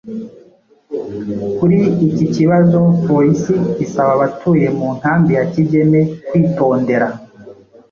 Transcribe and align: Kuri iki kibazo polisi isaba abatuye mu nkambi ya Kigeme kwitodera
Kuri 1.57 1.79
iki 2.07 2.25
kibazo 2.35 2.79
polisi 3.07 3.53
isaba 3.85 4.11
abatuye 4.17 4.67
mu 4.77 4.87
nkambi 4.97 5.31
ya 5.37 5.45
Kigeme 5.53 5.99
kwitodera 6.27 7.07